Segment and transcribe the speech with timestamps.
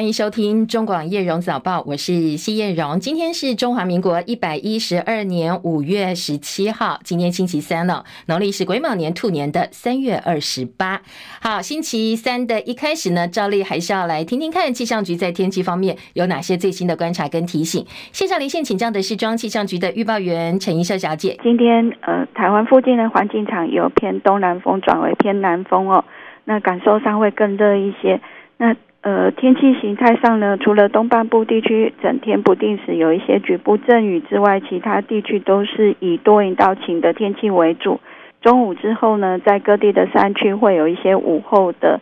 [0.00, 2.98] 欢迎收听中广叶荣早报，我是谢叶荣。
[2.98, 11.02] 今天是中华民国一百一十二年五月十七号，今天星期三了，农历是癸卯年兔年的三月二十八。
[11.42, 17.84] 好，星期三的一开始呢，照例还是要来听听看气象局在天气方面有哪些最新的观察跟提醒。
[18.10, 21.38] 线上连线请教的是中央气象局的预报员陈怡秀小姐。
[21.42, 26.02] 今天呃，台湾附近的环境场由偏东南风转为偏南风哦，
[26.46, 28.18] 那感受上会更热一些。
[28.56, 37.98] 那呃，天气形态上呢，除了东半部地区整天不定时有一些局部阵雨之外，其他地区都是以多云到晴的天气为主。
[38.42, 42.00] 中午之后呢，在各地的山区会有一些午后的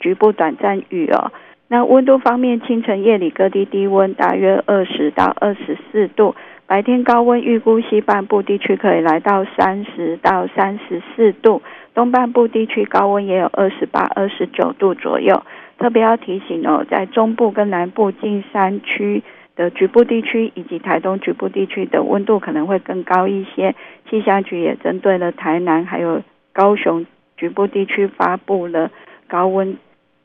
[0.00, 1.30] 局部短暂雨哦。
[1.68, 6.34] 那温度方面，清晨夜里各地低温大约二十到二十四度，
[6.66, 11.62] 白天高温预估西半部地区可以来到三十到三十四度，
[11.94, 15.40] 东半部地区高温也有二十八、二十九度左右。
[15.80, 19.22] 特别要提醒哦，在中部跟南部近山区
[19.56, 23.74] 的局部地区，以及台东局部地区的温度可能会更高一些。
[24.08, 26.22] 气象局也针对了台南还有
[26.52, 27.06] 高雄
[27.36, 28.90] 局部地区发布了
[29.26, 29.78] 高温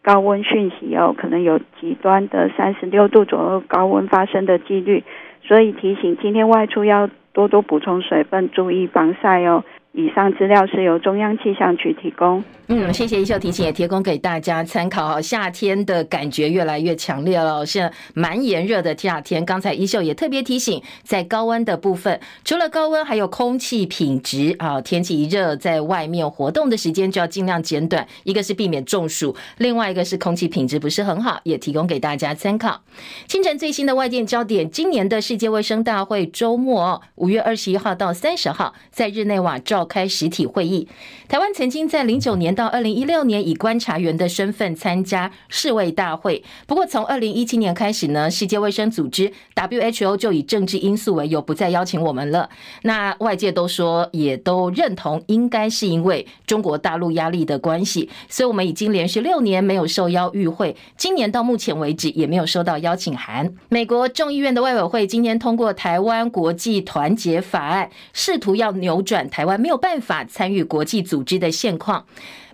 [0.03, 5.03] 高温讯息哦，可能有极端的三十六度左右高温发生的几率，
[5.41, 9.63] 所以提醒今天外出要多多补充水分，注意防晒哦。
[9.93, 12.43] 以上资料是由中央气象局提供。
[12.67, 15.21] 嗯，谢谢一秀提醒，也提供给大家参考哈。
[15.21, 19.45] 夏天的感觉越来越强烈了，现在蛮炎热的夏天。
[19.45, 24.81] 刚才一秀也特别提醒，在高温的部分，除了高温，还有空气品质啊。
[24.81, 28.07] 天气一热，在外面活动的时间就要尽量减短。
[28.23, 32.81] 一个是避免中暑，另外一个是空气品质不是很好，也提供给大家参考。
[33.27, 40.87] 清晨最新的外电焦点，今年的世界卫生大会周末，五月二十一号到三十号，在日内瓦召开实体会议。
[41.27, 52.49] 台湾曾经在零九年到二零一六年以观察员的身份参加世卫大会，不过从二零一七年开始呢，世界卫生组织 WHO 就以政治因素为由不再邀请我们了。
[52.83, 63.53] 那外界都说，也都认同，应该是因为中国大陆压力的关系，所以我们已经连续六年没有受邀与会，今年到目前为止也没有收到邀请函。
[63.67, 72.05] 美国众议院的外委会今天通过台湾国际团结法案，试图要扭转台湾没有办法参与国际组织的现况。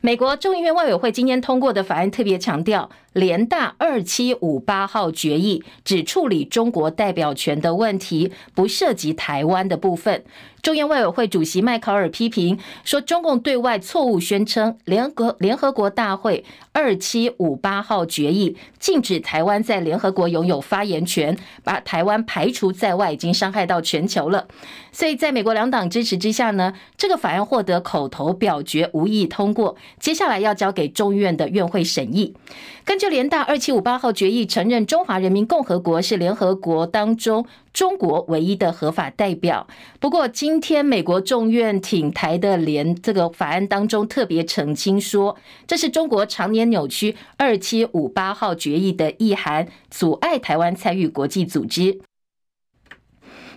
[0.03, 10.24] 美国众议院外委会今天通过的法案特别强调，联大二七五八号决议只处理中国代表权的问题，不涉及台湾的部分。
[10.62, 24.48] 众院外委会主席麦考尔批评说，中共对外错误宣称联合联合国大会二七五八号决议禁止台湾在联合国拥有发言权，把台湾排除在外，已经伤害到全球了。
[24.92, 32.36] 所以，在美国两党支持之下呢，这个法案获得口头表决无异通过，接下来要交给众院的院会审议。
[32.84, 37.44] 根就联大二七五八号决议，承认中华人民共和国是联合国当中。
[37.73, 39.66] 中国唯一的合法代表。
[40.00, 45.35] 不过，今天美国众院挺台的联这个法案当中特别澄清说，
[45.66, 52.01] 这是中国常年扭曲二七五八号决议的意涵，阻碍台湾参与国际组织。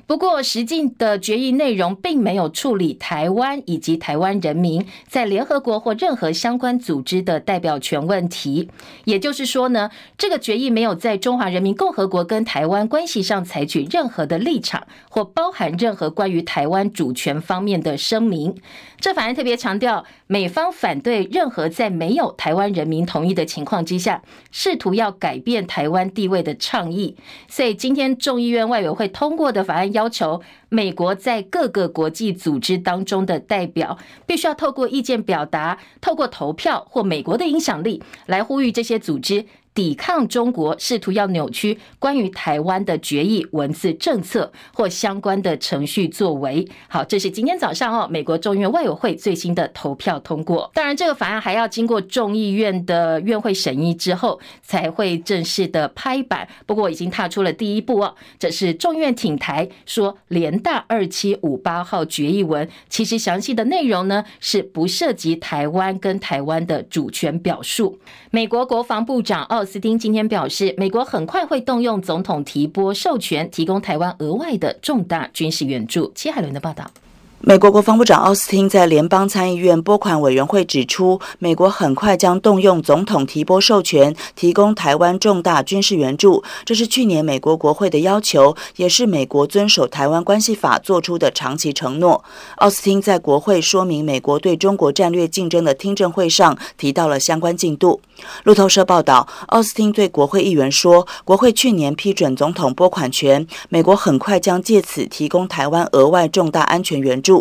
[0.06, 8.68] 不过，实际的决议内容并没有处理台湾以及台湾人民在联合国或任何相关组织的代表权问题。
[9.04, 18.54] 也就是说呢，这个决议没有在中华人民共和国跟台湾关系上采取任何的立场，或包含任何关于台湾主权方面的声明。
[19.00, 27.16] 这法案特别强调，美方反对任何在没有台湾人民同意的情况之下，试图要改变台湾地位的倡议。
[27.48, 29.93] 所以，今天众议院外委会通过的法案。
[29.94, 33.96] 要求美国在各个国际组织当中的代表，
[34.26, 39.46] 必须要透过意见表达，透过投票或美国的影响力，来呼吁这些组织。
[39.74, 46.66] 抵抗中国试图要扭曲关于台湾的决议文字政策或相关的程序作为。
[46.88, 50.70] 好，这是今天早上哦，美国众议院外委会最新的投票通过。
[50.72, 56.46] 当然，这个法案还要经过众议院的院会审议之后才会正式的拍板。
[56.66, 58.14] 不过，已经踏出了第一步哦。
[58.38, 67.98] 这是众议院挺台说，联大二七五八号决议文其实详细的内容呢是不涉及台湾跟台湾的主权表述。
[68.30, 76.12] 美国国防部长奥斯汀今天表示，美国很快会动用总统提拨授权，提供台湾额外的重大军事援助。
[76.14, 76.90] 齐海伦的报道。
[77.46, 86.42] 美国国防部长奥斯汀在联邦参议院拨款委员会指出，美国很快将动用总统提拨授权，提供台湾重大军事援助。
[86.64, 92.24] 这是去年美国国会的要求，也是美国遵守台湾关系法做出的长期承诺。
[92.56, 98.00] 奥斯汀在国会说明美国对中国战略竞争的听证会上提到了相关进度。
[98.44, 107.33] 路透社报道，奥斯汀对国会议员说，国会去年批准总统拨款权，美国很快将借此提供台湾额外重大安全援助。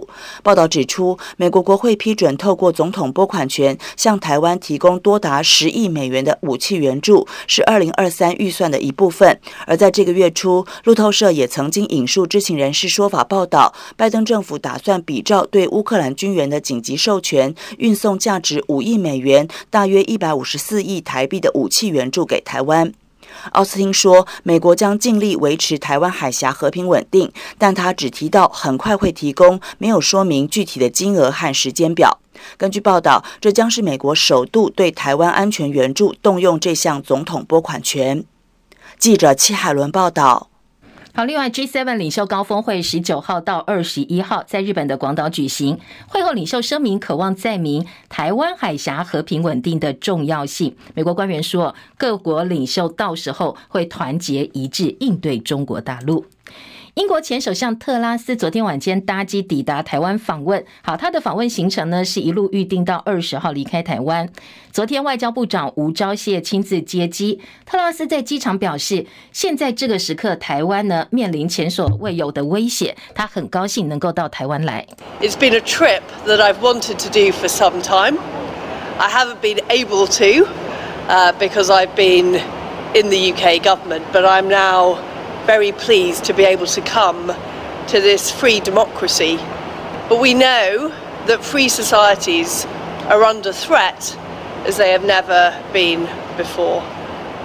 [0.44, 9.40] 报道指出，美国国会批准透过总统拨款权向台湾提供多达十亿美元的武器援助，是二零二三预算的一部分。
[9.66, 22.94] 而在这个月初，路透社也曾经引述知情人士说法报道，拜登政府打算比照对乌克兰军援的紧急授权，运送价值五亿美元（大约一百五十四亿台币）的武器援助给台湾。
[23.52, 32.20] 奥斯汀说，美国将尽力维持台湾海峡和平稳定，但他只提到很快会提供，没有说明具体的金额和时间表。
[32.58, 38.24] 根据报道，这将是美国首度对台湾安全援助动用这项总统拨款权。
[38.98, 40.53] 记者戚海伦报道。
[41.16, 45.80] 好，另外 G7 领袖高峰会十九号到二十一号在日本的广岛举行。
[46.08, 50.76] 会后领袖声明，渴望载明台湾海峡和平稳定的重要性。
[50.96, 56.26] 美国官员说，各国领袖到时候会团结一致应对中国大陆。
[56.96, 60.64] 英国前首相特拉斯昨天晚间搭机抵达台湾访问。
[60.84, 64.30] 好，他的访问行程呢是一路预定到二十号离开台湾。
[64.72, 67.42] 昨天外交部长吴钊燮亲自接机。
[67.66, 74.86] 特拉斯在机场表示，现在这个时刻，台湾呢面临前所未有的威胁，他很高兴能够到台湾来。
[75.20, 78.20] It's been a trip that I've wanted to do for some time.
[79.00, 80.48] I haven't been able to,
[81.40, 82.40] because I've been
[82.94, 85.00] in the UK government, but I'm now.
[85.46, 87.28] Very pleased to be able to come
[87.88, 89.38] to this free democracy.
[90.10, 90.90] But we know
[91.28, 92.66] that free societies
[93.06, 94.18] are under threat
[94.66, 96.02] as they have never been
[96.38, 96.82] before.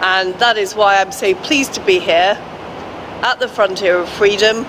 [0.01, 2.37] And that is why I'm so pleased to be here
[3.23, 4.65] at the frontier of freedom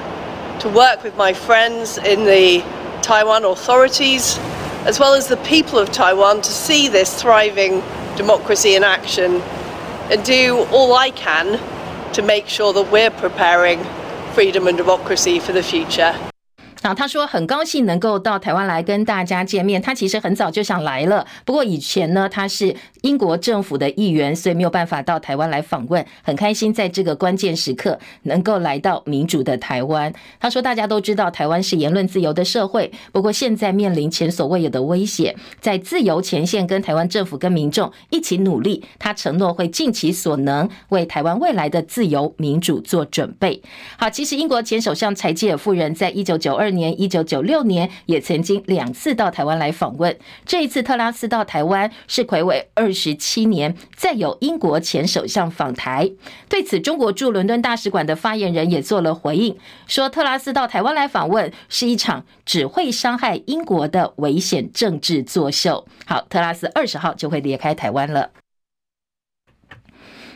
[0.59, 2.59] to work with my friends in the
[3.01, 4.37] Taiwan authorities
[4.85, 7.81] as well as the people of Taiwan to see this thriving
[8.17, 9.35] democracy in action
[10.11, 11.59] and do all I can
[12.12, 13.78] to make sure that we're preparing
[14.34, 16.12] freedom and democracy for the future.
[16.82, 19.80] 啊，他说很高兴能够到台湾来跟大家见面。
[19.80, 26.05] 他其实很早就想来了，不过以前呢，他是 英国政府的议员，所以没有办法到台湾来访问。
[26.23, 30.13] 很开心在这个关键时刻能够来到民主的台湾。
[30.39, 38.83] 他说，大家都知道台湾是言论自由的社会，不过现在面临前所未有的威胁，在自由前线跟台湾政府跟民众一起努力。
[38.97, 43.61] 他承诺会尽其所能为台湾未来的自由民主做准备。
[43.97, 50.15] 好，其实英国前首相柴契尔夫人在一九九二年、一九九六年也曾经两次到台湾来访问。
[50.45, 56.11] 这一次特拉斯到台湾是睽违二十七年，再有英国前首相访台。
[56.47, 59.57] 对此，中国驻伦敦大使馆的发言人也做了回应，
[59.87, 65.85] 说特拉斯到台湾来访问是一场只会伤害英国的危险政治作秀。
[66.05, 68.29] 好，特拉斯二十号就会离开台湾了。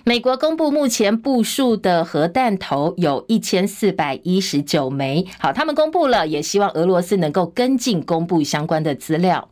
[0.05, 5.25] 美国公布目前部署的核弹头有一千四百一十九枚。
[5.39, 9.47] 好，他们公布了，也希望俄罗斯能够跟进公布相关的资料。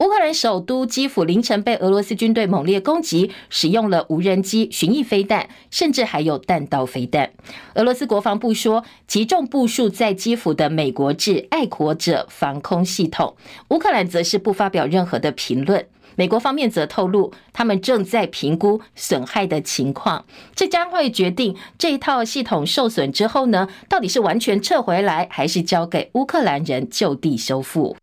[0.00, 7.30] 乌克兰首都基辅凌晨被俄罗斯军队猛烈攻击，使用了无人机、巡弋飞弹，甚至还有弹道飞弹。
[7.74, 13.34] 俄罗斯国防部说，集中部署在基辅的美国制爱国者防空系统。
[13.70, 15.86] 乌克兰则是不发表任何的评论。
[16.16, 20.24] 美国方面则透露，他们正在评估损害的情况，
[20.54, 27.96] 这将会决定这一套系统受损之后呢，到底是完全撤回来，还是交给乌克兰人就地修复。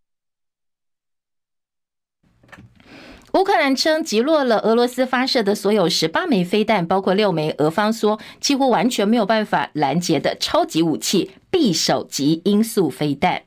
[3.33, 13.43] 乌克兰称击落了俄罗斯发射的所有十八枚飞弹，包括六枚俄方说几乎完全没有办法拦截的超级武器匕首级音速飞弹。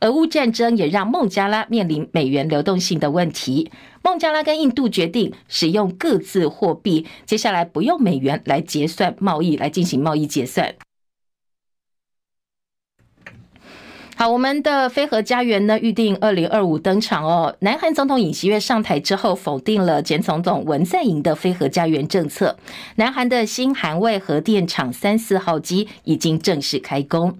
[0.00, 3.70] 俄乌战争也让孟加拉面临美元流动性的问题。
[4.02, 10.74] 孟加拉跟印度决定使用各自货币，接下来不用美元来结算贸易，来进行贸易结算。
[14.16, 17.56] 好，我们的非核家园呢，预定二零二五登场哦。
[17.60, 22.56] 南韩总统尹锡悦上台之后，否定了前总统文在寅的非核家园政策。
[22.94, 27.36] 南韩的新韩卫核电厂三四号机已经正式开工。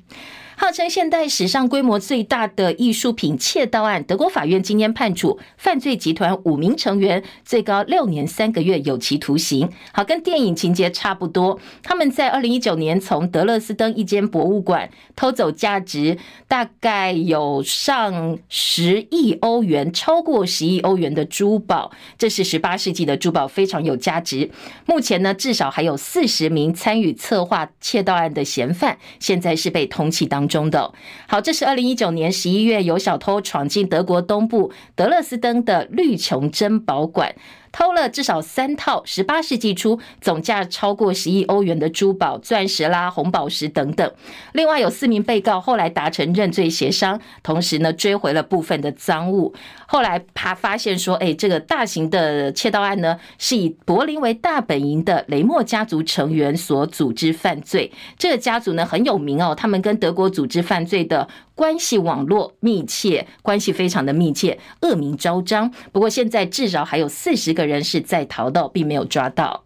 [0.57, 9.69] 号称现代史上规模最大的艺术品窃盗案，德国法院今天判处犯罪集团五名成员最高六年三个月有期徒刑。
[9.93, 11.59] 好，跟电影情节差不多。
[11.83, 21.91] 他们在二零一九年从德勒斯登一间博物馆偷走价值大概有上十亿欧元，超过十亿欧元的珠宝。
[22.17, 24.51] 这是十八世纪的珠宝，非常有价值。
[24.87, 30.93] 目前呢，至少还有四十名参与策划窃盗案的嫌犯，现在是被通缉当中的。
[31.27, 37.35] 好，这是二零一九年十一月有小偷闯进德国东部德勒斯登的绿琼珍宝馆。
[37.75, 44.09] 偷了至少三套十八世纪初总价超过十亿欧元的珠宝、钻石啦、红宝石等等。
[44.53, 49.53] 另外有四名被告后来达成认罪协商，同时呢追回了部分的赃物。
[49.89, 57.91] 后来他发现说，哎，这个大型的窃盗案呢是以柏林为大本营的雷默家族成员所组织犯罪。
[58.17, 65.73] 这个家族呢很有名哦，他们跟德国组织犯罪的关系网络密切，关系非常的密切，恶名昭彰。
[65.91, 69.65] 不过现在至少还有四十个人是在逃的，并没有抓到。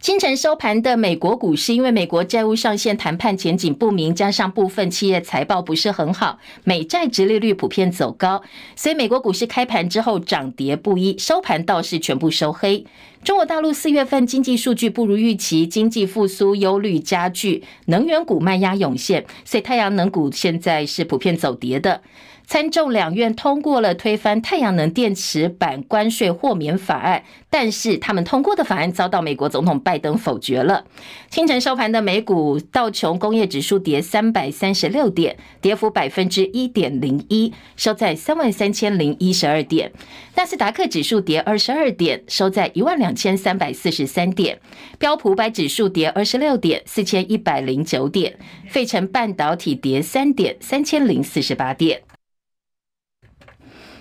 [0.00, 8.42] 清晨收盘的美国股市，因为美国债务上限谈判前景不明，加上部分企业财报不是很好，美债殖利率普遍走高，
[8.76, 12.84] 所以美国股市开盘之后涨跌不一，收盘倒是全部收黑。
[13.22, 22.02] 中国大陆四月份经济数据不如预期，经济复苏忧虑加剧，能源股卖压涌现，所以太阳能股现在是普遍走跌的。
[22.46, 30.84] 参众两院通过了推翻太阳能电池板关税豁免法案，但是他们通过的法案遭到美国总统拜登否决了。
[31.30, 39.90] 清晨收盘的美股道琼工业指数跌三百三十六点，跌幅百分之一点零一，收在三万三千零一十二点。
[40.36, 44.60] 纳斯达克指数跌二十二点，收在一万两千三百四十三点。
[44.98, 48.38] 标普百指数跌二十六点，四千一百零九点。
[48.68, 52.02] 费城半导体跌三点，三千零四十八点。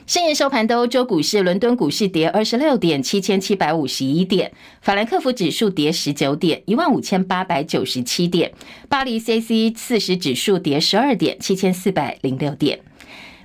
[0.06, 4.50] 深夜收盘的欧洲股市，伦敦股市跌二十六点，七千七百五十一点；
[4.82, 8.50] 法兰克福指数跌十九点，一万五千八百九十七点；
[8.90, 12.82] 巴黎 CAC 四十指数跌十二点，七千四百零六点。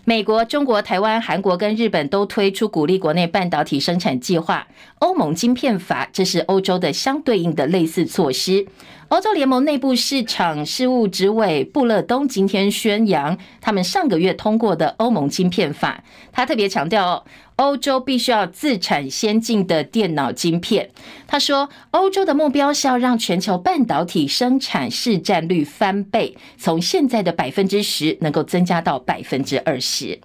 [0.08, 4.66] 美国、中国、台湾、韩国跟日本都推出鼓励国内半导体生产计划。
[5.00, 8.66] 欧盟晶片法，这是欧洲的相对应的类似措施。
[9.08, 16.02] 欧洲联盟内部市场事务执委布勒东今天宣扬，他们上个月通过的欧盟晶片法。
[16.32, 17.22] 他特别强调，
[17.58, 20.90] 欧洲必须要自产先进的电脑晶片。
[21.26, 30.20] 他说，欧洲的目标是要让全球半导体生产市占率翻倍，从现在的百分之十能够增加到百分之二十。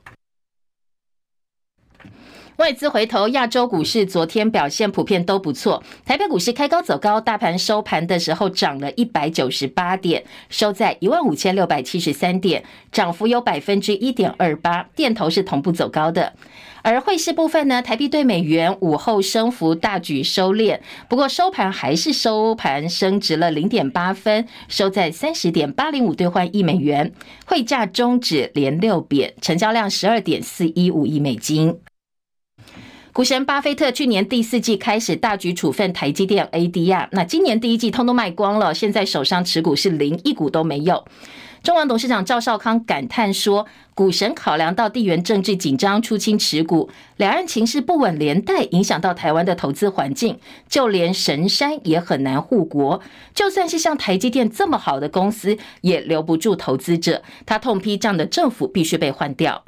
[2.58, 5.84] 外资回头，亚洲股市昨天表现普遍都不错。
[6.06, 14.84] 台北股市开高走高，大盘收盘的时候涨了一百九十八点，收在一万五千六百七十三点，涨幅有百分之一点二八。
[14.96, 16.34] 电头是同步走高的。
[16.84, 20.80] 而汇市部分呢，台币对美元午后升幅大举收敛，
[21.10, 27.12] 不过收盘还是收盘升值了零点八分，收在三十点八零五兑换一美元。
[27.48, 31.80] 汇价终止连六贬，成交量十二点四一五亿美金。
[33.14, 41.06] 股神巴菲特去年第四季开始大举处分台积电 ADR，那今年第一季通通卖光了，现在手上持股是零，一股都没有。
[41.62, 53.00] 中王董事长赵少康感叹说：“股神考量到地缘政治紧张出清持股，两岸情势不稳连带影响到台湾的投资环境，就连神山也很难护国。
[53.36, 57.22] 就算是像台积电这么好的公司，也留不住投资者。
[57.46, 59.64] 他痛批这样的政府必须被换掉。”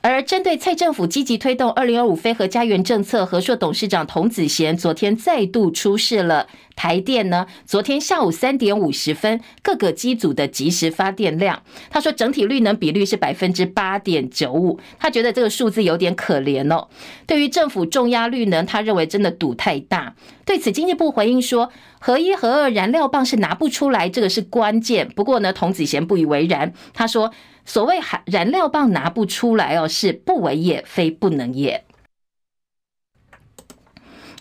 [0.00, 6.46] 而针对蔡政府积极推动二零二五非核家园政策，和硕董事长童子贤昨天再度出示了
[6.76, 7.46] 台电呢。
[7.64, 16.86] 昨天下午三点五十分，各个机组的即时发电量，他说整体绿能比率是百分之八点九五，他觉得这个数字有点可怜哦。
[17.26, 20.14] 对于政府重压绿能，他认为真的赌太大。
[20.44, 25.08] 对此，经济部回应说，核一、核二燃料棒是拿不出来，这个是关键。
[25.16, 27.32] 不过呢，童子贤不以为然，他说。
[27.64, 31.84] 所谓燃燃料棒拿不出来哦，是不为也，非不能也。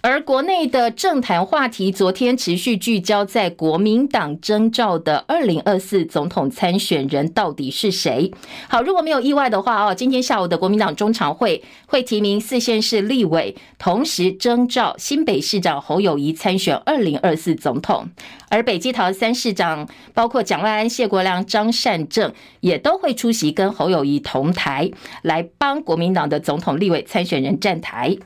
[0.06, 8.30] 而国内的政坛话题，昨天持续聚焦在国民党征召的二零二四总统参选人到底是谁？
[8.68, 18.10] 好，如果没有意外的话哦，今天下午的国民党中常会会提名四县市立委，同时征召新北市长侯友谊参选二零二四总统。
[18.50, 24.92] 而北基桃三市长，包括蒋万安、谢国梁、张善政，也都会出席跟侯友谊同台，
[25.22, 28.18] 来帮国民党的总统立委参选人站台。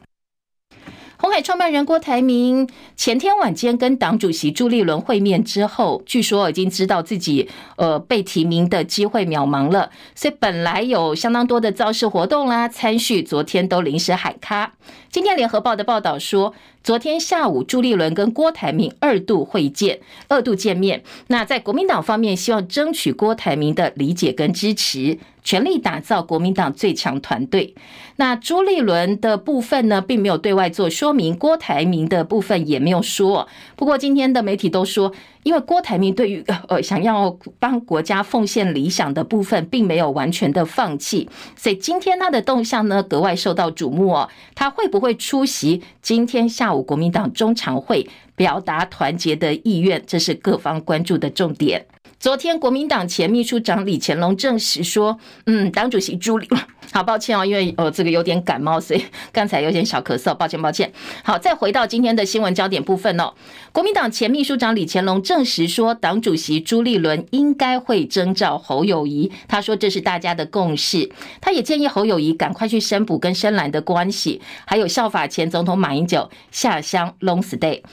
[1.20, 14.74] 鸿海创办人郭台铭前天晚间跟党主席朱立伦会面之后，据说已经知道自己呃被提名的机会渺茫了，所以本来有相当多的造势活动啦、参叙，昨天都临时喊卡。
[15.10, 21.04] 今天联合报的报道说，昨天下午朱立伦跟郭台铭二度会见，二度见面。
[21.28, 25.18] 那在国民党方面，希望争取郭台铭的理解跟支持。
[25.44, 27.74] 全力打造国民党最强团队。
[28.18, 33.48] 那朱立伦的部分呢，并没有对外做说明；郭台铭的部分也没有说。
[33.78, 35.14] 不过今天的媒体都说，
[35.48, 44.28] 因为郭台铭对于呃想要帮国家奉献理想的部分，并没有完全的放弃，所以今天他的动向呢，格外受到瞩目哦。
[44.54, 50.04] 他会不会出席今天下午国民党中常会，表达团结的意愿？
[50.06, 51.86] 这是各方关注的重点。
[52.20, 56.48] 昨天，国民党前秘书长李乾龙证实说：“嗯，党主席朱立，
[56.92, 60.92] 好抱歉哦，因为呃这个有点感冒，所以刚才有点小咳嗽，抱歉抱歉。
[61.24, 63.32] 好，再回到今天的新闻焦点部分哦。
[63.72, 71.12] 国民党前秘书长李乾龙证实说，党主席朱立伦应该会征召侯友宜，他说这是大家的共识。
[71.40, 77.84] 他也建议侯友宜赶快去申补跟深蓝的关系，还有效法前总统马英九下乡 long stay。”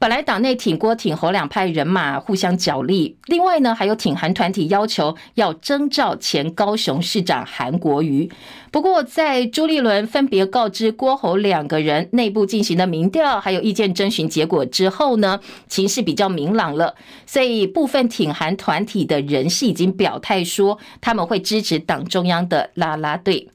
[0.00, 8.30] 本来党内挺郭挺侯两派人马互相角力，另外呢还有挺韩团体要求要征召前高雄市长韩国瑜。
[8.70, 16.94] 不过在朱立伦分别告知郭侯两个人内部进行的民调还有意见征询结果之后呢，情势比较明朗了，
[17.26, 23.48] 所以部分挺韩团体的人士已经表态说他们会支持党中央的啦啦队。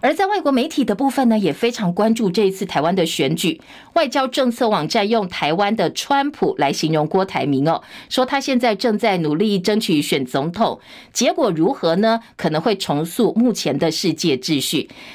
[0.00, 3.60] 而在外国媒体的部分呢，也非常关注这一次台湾的选举。
[3.94, 10.78] 外交政策网站用台湾的川普来形容郭台铭哦，说他现在正在努力争取选总统，
[11.12, 12.20] 结果如何呢？
[12.36, 14.65] 可能会重塑目前的世界秩序。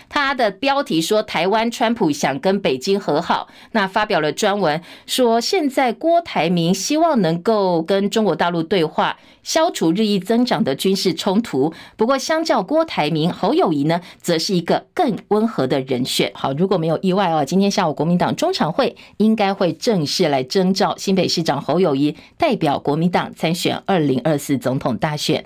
[0.09, 9.17] 他的标题说台湾川普想跟北京和好，那发表了专文说现在郭台铭希望能够跟中国大陆对话。
[9.43, 11.73] 消除日益增长的军事冲突。
[11.97, 16.31] 不过，相较郭台铭、侯友谊呢，则是一个更温和的人选。
[16.35, 25.43] 好，如果没有意外哦，今天下午国民党中常会应该会正式来征召新北市长侯友宜，代表国民党参选二零二四总统大选。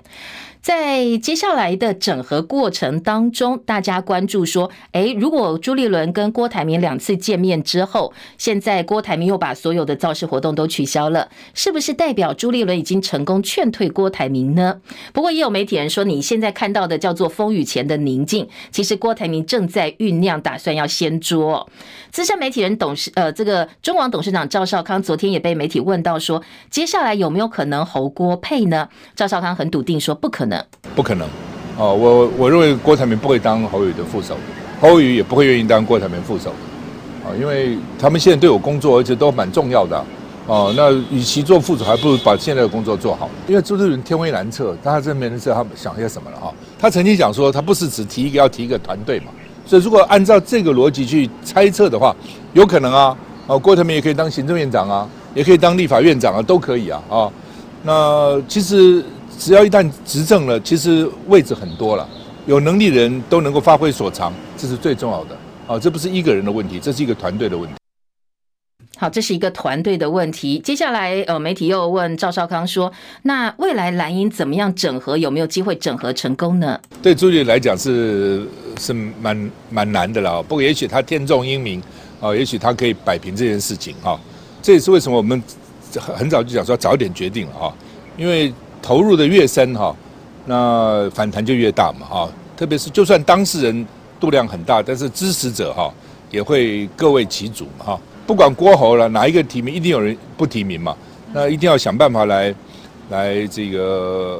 [0.66, 14.80] 在接下来的整合过程当中，大家关注说，诶，如果朱立伦跟郭台铭两次见面之后，现在郭台铭又把所有的造势活动都取消了，是不是代表朱立伦已经成功劝退郭台铭呢？
[15.12, 21.70] 不过也有媒体人说，你现在看到的叫做风雨前的宁静，其实郭台铭正在酝酿，打算要掀桌。
[22.10, 28.88] 资深媒体人董事，呃，这个中广董事长赵少康昨天也被媒体问到说，接下来有没有可能侯郭配呢？
[29.14, 30.55] 赵少康很笃定说不可能。
[30.94, 31.28] 不可能，
[31.78, 34.36] 哦，我我认为郭台铭不会当侯友宜的副手，
[34.80, 36.50] 侯友宜也不会愿意当郭台铭副手，
[37.24, 40.02] 啊，因为他们现在都有工作，而且都蛮重要的，
[40.46, 43.28] 哦，那与其做副手，还不如把现在的工作做好。
[43.46, 46.52] 因为朱立伦天威难测，大家真没人知道他想些什么了哈。
[46.78, 49.26] 他曾经讲说，他不是只提一个，要提一个团队嘛，
[49.66, 52.14] 所以如果按照这个逻辑去猜测的话，
[52.54, 53.16] 有可能啊，
[53.46, 57.30] 哦，郭台铭也可以当行政院长啊，也可以当立法院长啊，都可以啊，啊，
[57.82, 59.04] 那其实。
[59.38, 62.08] 只要一旦执政了，其实位置很多了，
[62.46, 65.36] 有能力的人都能够发挥所长，这是最重要的。
[65.66, 67.74] 啊，这不是一个人的问题，这是一个团队的问题。
[68.96, 70.58] 好，这是一个团队的问题。
[70.60, 72.90] 接下来，呃，媒体又问赵少康说
[73.24, 75.18] ：“那未来蓝营怎么样整合？
[75.18, 78.48] 有没有机会整合成功呢？”对朱立来讲是
[78.80, 80.42] 是蛮蛮难的了。
[80.42, 81.82] 不过，也许他天纵英明
[82.20, 84.18] 啊，也许他可以摆平这件事情啊。
[84.62, 85.42] 这也是为什么我们
[86.00, 87.74] 很早就讲说早一点决定了啊，
[88.16, 88.52] 因为。
[88.86, 89.92] 投入的越深哈，
[90.44, 92.28] 那反弹就越大嘛哈。
[92.56, 93.86] 特别是就算当事人
[94.20, 95.92] 度量很大，但是支持者哈
[96.30, 98.00] 也会各为其主嘛哈。
[98.28, 100.94] 不管郭侯了哪一个提名，一定有人不提名嘛。
[101.32, 102.54] 那一定要想办法来
[103.10, 103.80] 来这个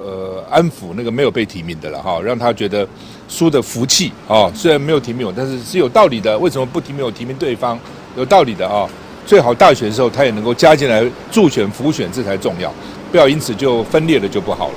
[0.04, 2.86] 呃安抚那个没有被提名的了哈，让他觉得
[3.28, 4.48] 输的服气啊。
[4.54, 6.38] 虽然没有提名我，但是是有道理的。
[6.38, 7.10] 为什么不提名我？
[7.10, 7.76] 提名对方
[8.16, 8.88] 有道理的啊。
[9.26, 12.72] 最好大选的时候他也能够加进来助选辅选，这才重要。
[13.16, 14.74] 不要因此就分裂了就不好了。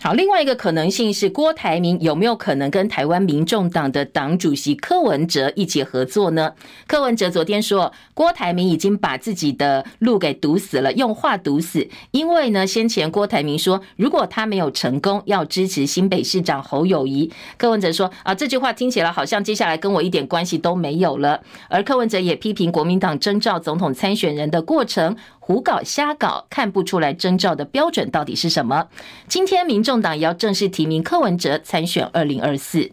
[0.00, 6.52] 好，另外一个可能性是郭台铭有没有可能跟台湾民众党的党主席柯文哲一起合作呢？
[6.86, 11.88] 柯文哲昨天说，郭台铭已经把自己的路给堵死了，用话堵死。
[12.12, 17.32] 因为呢，先前郭台铭说，如果他没有成功，要支持新北市长侯友谊。
[17.56, 21.40] 柯文哲说啊，这句话听起来好像接下来跟我一点关系都没有了。
[21.68, 25.16] 而柯文哲也批评国民党征召总统参选人的过程。
[25.44, 28.86] 胡搞瞎搞，看不出来征兆的标准到底是什么？
[29.26, 32.92] 今天民众党也要正式提名柯文哲参选二零二四。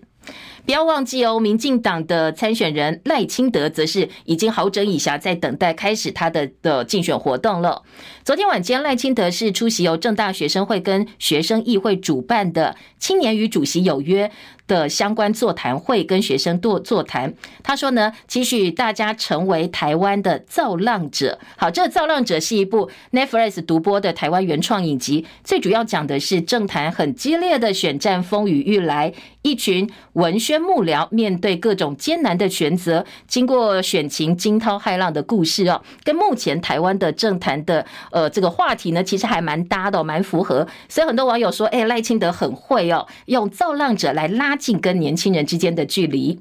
[0.66, 7.84] 不要忘记哦，民进党的参选人赖清德则是已经好整以暇，在等待开始他的的竞选活动了。
[8.24, 14.32] 昨天晚间，赖清德是出席由政大学生会跟学生议会主办的“青年与主席有约”
[14.70, 17.34] 的相关座谈会，跟学生座座谈。
[17.64, 21.40] 他说呢，期许大家成为台湾的造浪者。
[21.58, 40.68] 好，这个《造浪者》是一部 Netflix 独播的台湾原创影集，最主要讲的是政坛很激烈的选战风雨欲来，一群文宣幕僚面对各种艰难的选择，经过选情惊涛骇浪的故事哦，跟目前台湾的政坛的呃这个话题呢，其实还蛮搭的，蛮符合。
[40.88, 44.59] 所以很多网友说，哎，赖清德很会哦，用造浪者来拉。
[44.60, 46.40] 近跟年轻人之间的距离。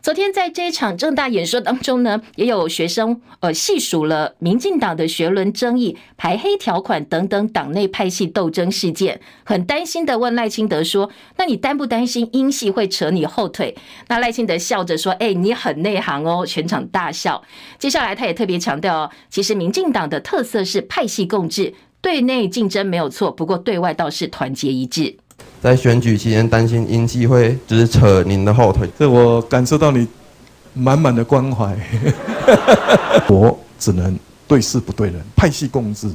[0.00, 13.76] 昨天在这一场政大演说当中呢，也有学生呃细数了民进党的学伦争议、排黑条款等等党内派系斗争事件，很担心的问赖清德说：“那你担不担心英系会扯你后腿？”
[14.06, 17.42] 那赖清德笑着说：“哎，你很内行哦。”全场大笑。
[17.76, 25.16] 接下来他也特别强调，其实民进党的特色是派系共治，对内竞争没有错，不过对外倒是团结一致。
[25.60, 30.06] 在选举期间担心英系会只是扯您的后腿，这我感受到你
[30.72, 31.76] 满满的关怀。
[33.28, 36.10] 我只能对事不对人，派系共治，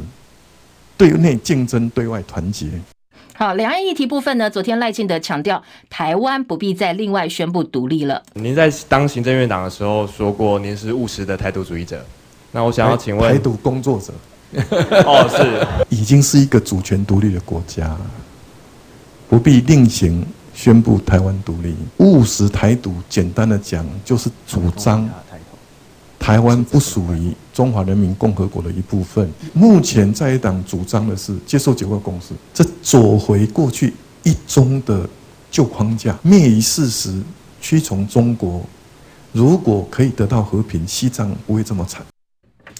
[0.97, 2.67] 对内竞争，对外团结。
[3.35, 4.49] 好，两岸议题部分呢？
[4.49, 8.21] 昨天赖清德强调，台湾不必再另外宣布独立了。
[8.33, 12.05] 您在当行政院长的时候说过，您是务实的台独主义者。
[12.51, 14.13] 那我想要请问，台独工作者？
[15.03, 17.97] 哦，是， 已经是一个主权独立的国家。
[19.33, 25.09] 不必另行宣布台湾独立，务实台独，简单的讲就是主张
[26.19, 29.27] 台湾不属于中华人民共和国的一部分。
[29.51, 35.09] 目前在野党主张的是接受九二共识，这走回过去一中的
[35.49, 37.19] 旧框架，灭于事实，
[37.59, 38.61] 屈从中国。
[39.31, 42.05] 如果可以得到和平，西藏不会这么惨。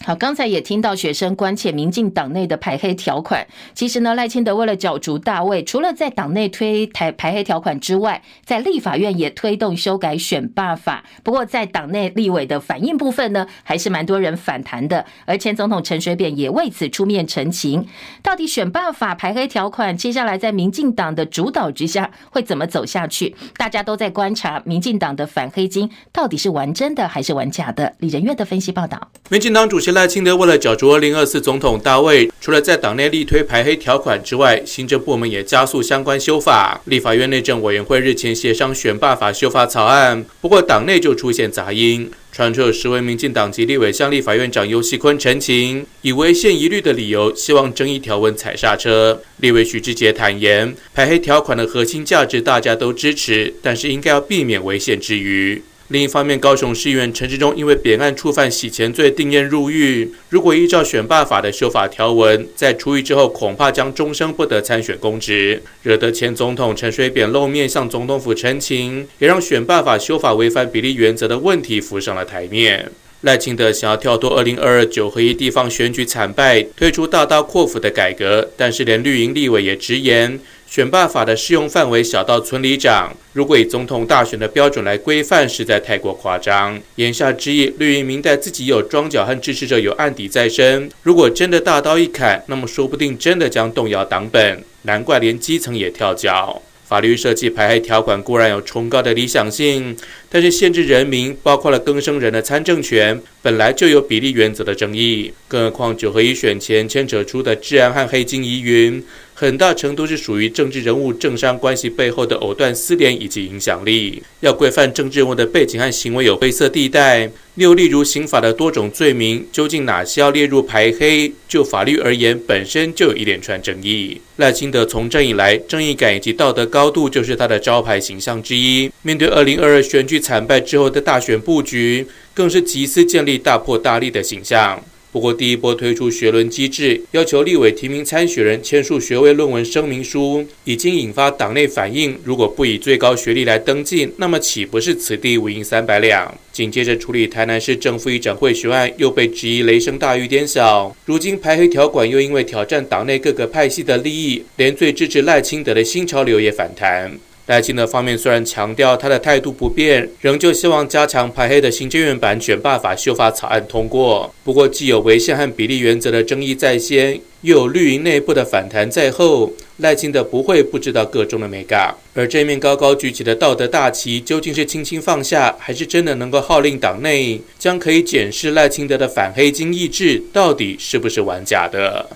[0.06, 3.48] 好，刚才也听到学生关切民进党内的排黑条款。
[3.74, 11.06] 其实呢，赖清德为了角逐大位，除了在党内推台排黑条款之外，在立法院也推动修改选罢法。
[11.24, 15.06] 不过，在党内立委的反应部分呢，还是蛮多人反弹的。
[15.26, 17.88] 而前总统陈水扁也为此出面澄清，
[18.22, 23.34] 到底选罢法排黑条款接下来在民进党的主导之下会怎么走下去？
[23.56, 27.96] 大家都在观察民进党的反黑金到底是玩真的还是玩假的？
[28.00, 29.93] 李仁月的分析报道，民进党主席。
[29.94, 36.82] 赖清德为了角逐二零二四总统大位，除了在党内力推排黑条款之外，行政部门也加速相关修法。
[36.86, 49.22] 立法院内政委员会日前协商选罢法修法草案，不过党内就出现杂音，传出有十位民进党籍立委向立法院长游锡堃陈情，以违宪疑虑的理由，希望争议条文踩刹车。
[49.38, 55.62] 立委许志杰坦言，排黑条款的核心价值大家都支持，但是应该要避免违宪之余。
[55.94, 60.12] 另一方面，高雄市议员陈志忠因为扁案触犯洗钱罪定谳入狱。
[60.30, 72.92] 如果依照选罢法的修法条文，在出狱之后恐怕将终生不得参选公职，惹得前总统陈水扁露面向总统府陈情，也让选罢法修法违反比例原则的问题浮上了台面。
[73.22, 80.40] 赖清德想要跳脱二零二二九合一地方选举惨败，推出大刀阔斧的改革，但是连绿营立委也直言。
[80.74, 86.82] 选罢法的适用范围小到村里长，如果以总统大选的标准来规范，实在太过夸张。
[86.96, 94.64] 言下之意，绿营明代自己有桩脚和支持者有案底在身，如果真的大刀一砍，那么说不定真的将动摇党本。
[94.82, 96.60] 难怪连基层也跳脚。
[96.86, 99.96] 法律设计排黑条款固然有崇高的理想性，
[100.30, 105.34] 但是限制人民，包括了更生人的参政权，本来就有比例原则的争议。
[105.48, 109.04] 更何况九合一选前牵扯出的治安和黑金疑云。
[109.44, 114.24] 很大程度是属于政治人物政商关系背后的藕断丝连以及影响力。
[114.40, 117.30] 要规范政治人物的背景和行为有灰色地带。
[117.56, 121.30] 又例如刑法的多种罪名，究竟哪些要列入排黑？
[121.46, 124.22] 就法律而言，本身就有一连串争议。
[124.38, 128.90] 赖清德从政以来，正义感以及道德高度就是他的招牌形象之一。
[129.02, 134.82] 面对二零二二选举惨败之后的大选布局，更是急思建立大破大立的形象。
[135.14, 142.18] 不过，第一波推出学伦机制，要求立委提名参选人签署学位论文声明书，已经引发党内反应。
[142.24, 146.36] 如果不以最高学历来登记，那么岂不是此地无银三百两？
[146.52, 150.96] 紧接着处理台南市正副议长贿选案，又被质疑雷声大雨点小。
[151.06, 157.12] 如今排黑条款又因为挑战党内各个派系的利益，连最支持赖清德的新潮流也反弹。
[157.48, 164.34] 赖清德方面虽然强调他的态度不变，仍旧希望加强排黑的行政院版选罢法修法草案通过。
[164.46, 171.94] 不过，既有违宪和比例原则的争议在先，又有绿营内部的反弹在后，赖清德不会不知道个中的美感。
[172.14, 182.08] 而这面高高举起的道德大旗，究竟是轻轻放下，还是真的能够号令党内，将可以检视赖清德的反黑金意志到底是不是玩假的。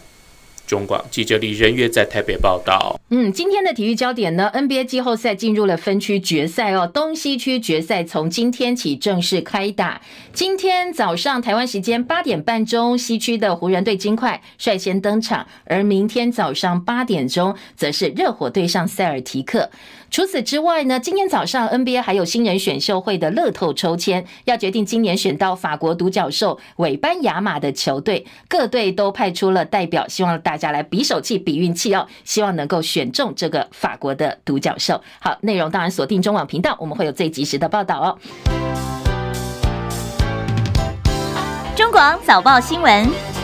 [0.67, 2.99] 中广记者李仁月在台北报道。
[3.09, 10.01] 嗯，今天的体育焦点呢？NBA 季后赛进入了分区决赛哦，东西区决赛从今天起正式开打。
[10.33, 19.69] 今天早上台湾时间八点半钟，西区的湖人队金块率先登场，而明天早上八点钟，则是热火对上塞尔提克。
[20.09, 35.01] 除此之外呢，今天早上 NBA 还有新人选秀会的乐透抽签，要决定今年选到法国独角兽韦班亚马的球队，各队都派出了代表，希望大家来比手气、比运气哦，希望能够选中这个法国的独角兽。
[35.19, 38.17] 好，内容当然锁定中网频道，我们会有最及时的报道哦。
[41.75, 43.36] 中广早报新闻。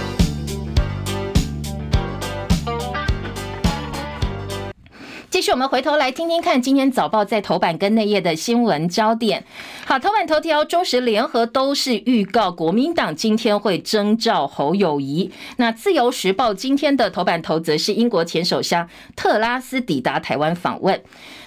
[5.34, 9.43] 继续，我们回头来听听看今天早报在头版跟内页的新闻焦点。
[9.84, 15.32] 好，头版头条、中时联合都是预告国民党今天会征召侯友谊。
[15.58, 21.02] 那自由时报今天的头版头则是英国前首相特拉斯抵达台湾访问。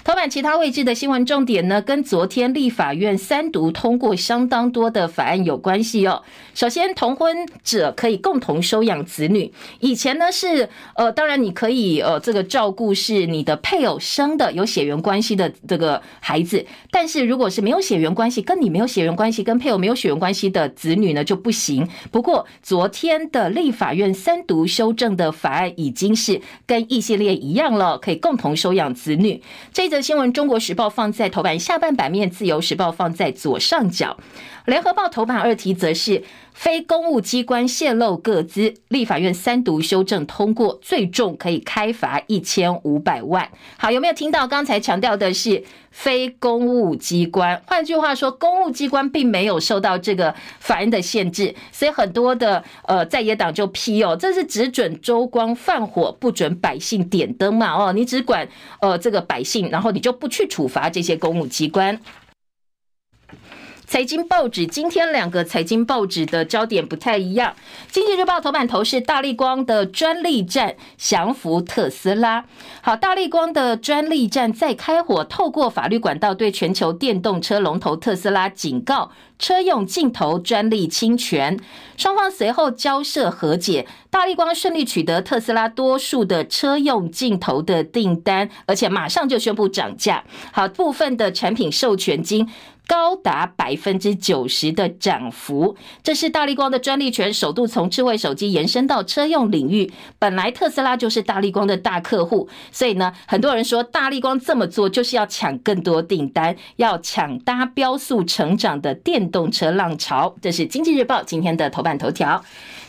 [0.07, 6.23] 头版其他位置的新闻重点呢，跟昨天立法院三读通过相当多的法案有关系哦。
[6.55, 9.53] 首先，同婚者可以共同收养子女。
[9.81, 21.85] 以前呢是呃，当然你可以呃，这个照顾是你的配偶生的有血缘关系的这个孩子，但是如果是没有血缘关系，跟你没有血缘关系，跟配偶没有血缘关系的子女呢就不行。
[22.13, 29.43] 不过昨天的立法院三读修正的法案已经是跟异性恋一样了，可以共同收养子女。
[29.73, 34.17] 这新闻，《中国时报》放在头版下半版面，《自由时报》放在左上角，
[34.67, 43.49] 《联合报》头版二题则是非公务机关泄露个资，立法院三读修正通过，最重可以开罚一千五百万。
[43.77, 47.63] 好，有没有听到刚才强调的是非公务机关？
[47.67, 57.73] 换句话说，公务机关并没有受到这个法案的限制，所以很多的呃在野党就批哦，这是只准州官放火，不准百姓点灯嘛？
[57.73, 58.49] 哦，你只管
[58.81, 62.01] 呃这个百姓，然后你就不去处罚这些公务机关。
[63.87, 67.55] 财经报纸今天两个财经报纸的焦点不太一样。
[67.89, 72.45] 经济日报头版头是大立光的专利战降服特斯拉。
[72.83, 81.59] 好，大立光的专利战再开火，透过法律管道对全球电动车龙头特斯拉警告车用镜头专利侵权。
[81.97, 90.25] 双方随后交涉和解，大立光顺利取得特斯拉多数的车用镜头的订单，而且马上就宣布涨价。
[90.53, 92.49] 好，部分的产品授权金。
[92.87, 99.93] 高达百分之九十的涨幅，这是大力光的专利权首度从智慧手机延伸到车用领域。
[100.19, 110.35] 本来特斯拉就是大力光的大客户，所以呢，很多人说大力光这么做就是要抢更多订单，要抢搭标速成长的电动车浪潮。
[110.41, 112.45] 这是经济日报今天的头版头条。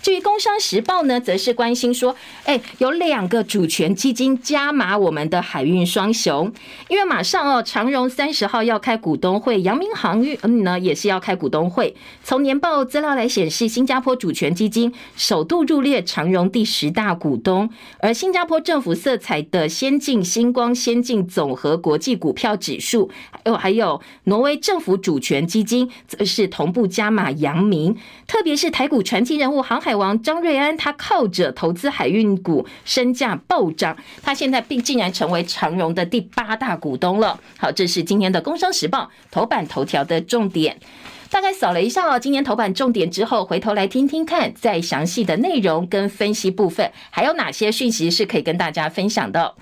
[0.07, 2.15] 至于《工商时报》呢，则是关心说，
[2.45, 6.49] 哎，有两个主权基金加码我们的海运双雄，
[6.87, 11.93] 因为马上哦，长荣三十号要开股东会，阳明航运嗯呢也是要开股东会。
[12.23, 33.97] 从年报资料来显示，新加坡主权基金首度入列长荣第十大股东，而新加坡政府色彩的先进星光先进总和国际股票指数，还有还有挪威政府主权基金则是同步加码阳明，特别是台股传奇人物航海王张瑞安，他靠着投资海运股，身价暴涨。
[34.21, 37.39] 他现在并竟然成为长荣的第八大股东了。
[37.57, 40.79] 好，这是今天的《工商时报》头版头条的重点。
[41.29, 49.55] 大概扫了一下哦，今年头版重点之后，回头来听听看，在详细的内容跟分析部分，还有哪些讯息是可以跟大家分享的。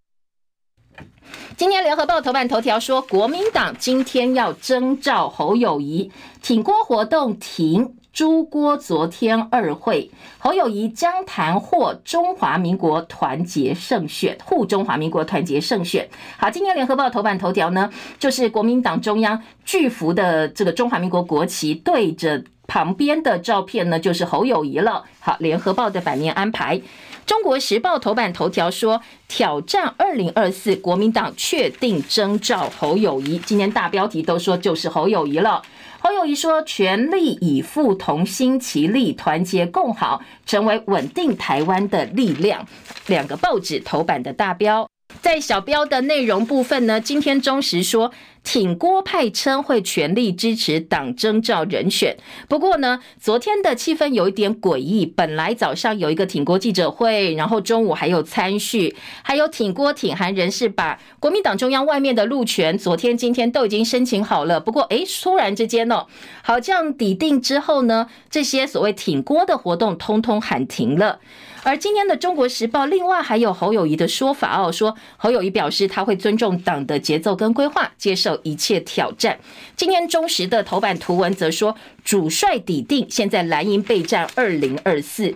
[1.57, 6.11] 今天《联合报》头版头条说，国民党今天要征召侯友谊，
[6.43, 7.95] 挺郭活动停。
[8.15, 16.07] 朱郭昨天二会，侯友宜将谈获中华民国团结胜选，护中华民国团结胜选。
[16.37, 25.03] 好，今天联合报头版头条呢，就是国民党中央巨幅的这个中华民国国旗对着旁边的照片呢，就是侯友宜了。
[25.19, 26.81] 好，联合报的版面安排，
[27.25, 33.37] 中国时报头版头条说，挑战二零二四，国民党确定征召侯友宜。
[33.39, 35.61] 今天大标题都说就是侯友宜了。
[36.07, 42.63] 侯友谊说：“全力以赴，同心齐力，团结共好，成为稳定台湾的力量。”
[43.09, 44.87] 两个报纸头版的大标。
[45.23, 48.11] 在小标的内容部分呢，今天中时说。
[48.45, 52.15] 挺郭派称会全力支持党征召人选，
[52.47, 55.05] 不过呢，昨天的气氛有一点诡异。
[55.05, 64.59] 本来早上有一个挺郭记者会，然后中午还有参叙，还有挺郭挺韩人士把国民党中央外面的路权，昨天今天都已经申请好了。
[64.59, 66.05] 不过哎，突然之间哦，
[66.43, 71.19] 好像抵定之后呢，这些所谓挺郭的活动通通喊停了。
[71.63, 79.37] 而今天的《中国时报》另外还有侯友谊的说法哦，说侯友谊表示他会尊重党的节奏跟规划，接受一切挑战。
[79.75, 85.35] 今天中时的头版图文则说主帅底定，现在蓝营备战二零二四。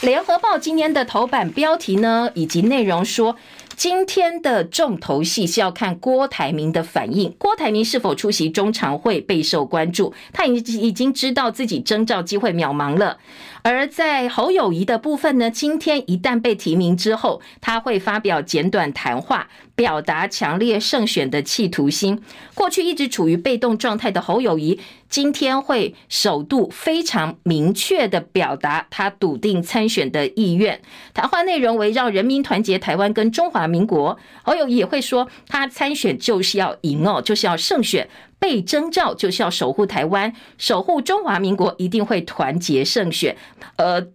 [0.00, 3.36] 联合报今天的头版标题呢，以及内容说。
[3.76, 7.34] 今天的重头戏是要看郭台铭的反应。
[7.36, 13.18] 郭台铭是否出席中常会备受关注，他已经已经知道自己征召机会渺茫了。
[13.66, 22.20] 而在侯友谊的部分呢，今天一旦被提名之后，他会发表简短谈话，表达强烈胜选的企图心。
[22.54, 30.82] 过去一直处于被动状态的侯友谊，今天会首度非常明确的表达他笃定参选的意愿。
[31.14, 34.18] 谈话内容围绕人民团结台湾跟中华民国。
[34.42, 38.06] 侯友谊也会说，他参选就是要赢哦，就是要胜选。
[38.44, 43.34] 被征召就是要守护台湾，守护中华民国，一定会团结胜选。
[43.76, 44.06] 呃，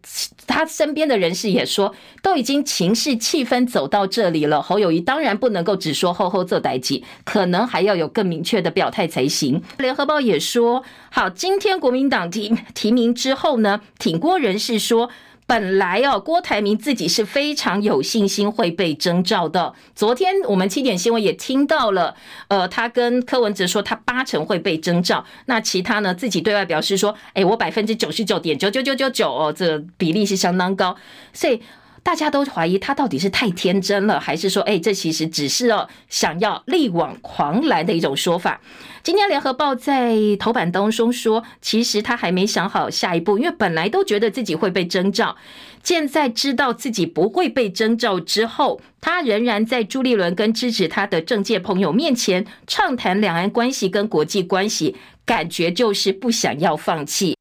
[0.46, 4.62] 他身边的人士也说，都已经情势气氛走到这里了。
[4.62, 9.64] 侯友宜当然不能够只说厚厚做代志，可能还要有更明确的表态才行。
[9.80, 15.10] 联合报也说，好，今天国民党提提名之后呢，挺郭人士说。
[15.50, 19.74] 本来哦，郭台铭自己是非常有信心会被征召的。
[19.96, 22.16] 昨天我们七点新闻也听到了，
[22.50, 25.26] 呃，他跟柯文哲说他八成会被征召。
[25.48, 30.96] 那其他呢，自己对外表示说，哎，我百分之九十九点九九九九九哦，这比例是相当高。
[31.34, 31.60] 所以
[32.02, 38.62] 大家都怀疑他到底是太天真了，还是说，哎，这其实只是哦想要力挽狂澜的一种说法。
[39.04, 45.38] 今天联合报在头版当中说，其实他还没想好下一步，因为本来都觉得自己会被征召，
[45.84, 57.38] 现在知道自己不会被征召之后，他仍然在朱立伦跟支持他的政界朋友面前畅谈两岸关系跟国际关系，感觉就是不想要放弃，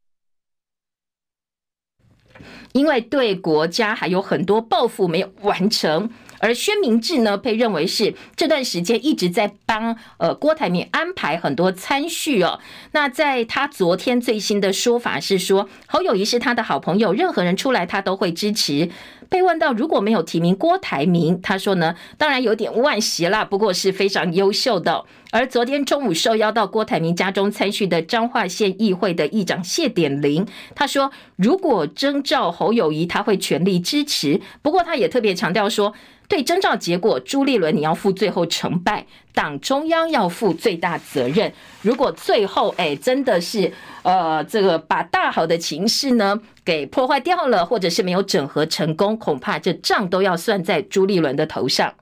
[2.78, 6.08] 因为对国家还有很多抱负没有完成。
[6.40, 12.60] 而薛明智呢，被认为是这段时间一直在帮呃郭台铭安排很多参叙哦。
[12.92, 18.88] 那在他昨天最新的说法是说，侯友谊是他的好朋友，任何人出来他都会支持。
[19.28, 25.04] 被问到如果没有提名郭台铭，他说呢，当然有点惋惜啦，不过是非常优秀的。
[25.30, 34.40] 而昨天中午受邀到郭台铭家中参叙的彰化县议会的议长谢典林，他说如果征召侯友宜，他会全力支持。
[34.62, 35.94] 不过他也特别强调说。
[36.28, 39.06] 对征召结果，朱立伦你要负最后成败，
[39.38, 41.53] 党中央要负最大责任。
[41.83, 43.72] 如果最后哎真的是
[44.03, 51.94] 呃这个把大好的情势呢给破坏掉了，或者是没有整合成功，恐怕这账都要算在朱立伦的头上。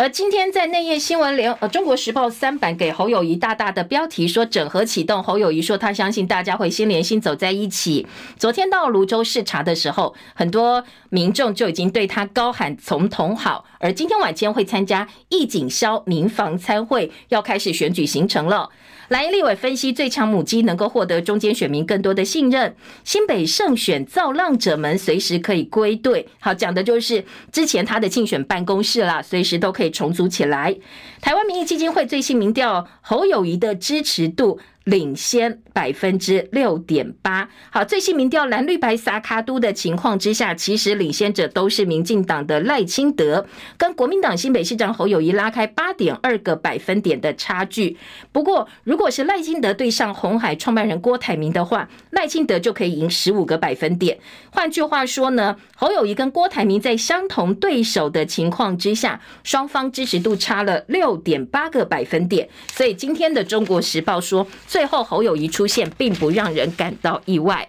[0.00, 8.06] 而今天在内页新闻联呃《中国时报》三版给侯友谊大大的标题说整合启动，侯友谊说他相信大家会心连心走在一起。
[8.38, 13.66] 昨天到泸州视察的时候，很多民众就已经对他高喊总统好。
[13.78, 18.70] 而今天晚间会参加义警消民防参会，要开始选举行程了。
[19.10, 26.28] 蓝营立委分析最强母鸡能够获得中间选民更多的信任，新北胜选造浪者们随时可以归队。
[26.38, 30.76] 好，讲的就是之前他的竞选办公室啦，随时都可以重组起来。
[31.20, 34.60] 台湾民意基金会最新民调，侯友谊的支持度。
[34.84, 37.48] 领先百分之六点八。
[37.70, 47.98] 好，最新民调蓝绿白撒卡都的情况之下，其实领先者都是民进党的赖清德，跟国民党新北市长侯友谊拉开八点二个百分点的差距。
[48.32, 54.18] 不过，如果是赖清德对上红海创办人郭台铭的话，赖清德就可以赢十五个百分点。
[54.50, 62.48] 换句话说呢，侯友谊跟郭台铭在相同对手的情况之下，双方支持度差了六六点八个百分点。
[62.72, 64.46] 所以今天的《中国时报》说。
[64.66, 67.68] 最后，侯友谊出现，并不让人感到意外。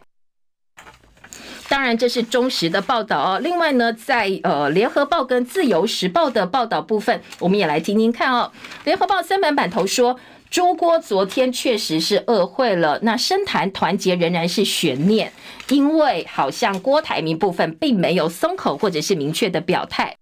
[1.68, 3.40] 当然，这是中时的报道哦。
[3.40, 8.52] 另外呢，在呃联合报跟自由时报的报道部分，我们也来听听看哦。
[8.84, 13.00] 联合报三版版头说，朱郭昨天确实是恶会了。
[13.02, 15.34] 那深谈团结仍然是悬念，
[15.70, 20.18] 因为好像郭台铭部分并没有松口或者是明确的表态。